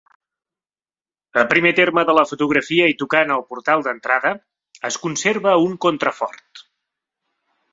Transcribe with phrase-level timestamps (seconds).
[1.41, 4.33] A primer terme de la fotografia i tocant al portal d'entrada,
[4.91, 6.65] es conserva un contrafort.